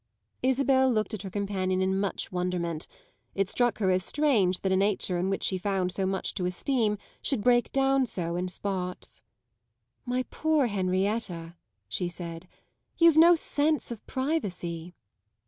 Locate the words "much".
1.99-2.31, 6.07-6.33